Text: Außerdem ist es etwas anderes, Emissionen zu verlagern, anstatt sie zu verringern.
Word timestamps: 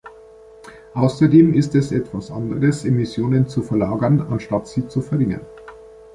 Außerdem 0.95 1.53
ist 1.53 1.75
es 1.75 1.91
etwas 1.91 2.31
anderes, 2.31 2.85
Emissionen 2.85 3.47
zu 3.47 3.61
verlagern, 3.61 4.19
anstatt 4.31 4.67
sie 4.67 4.87
zu 4.87 4.99
verringern. 4.99 5.45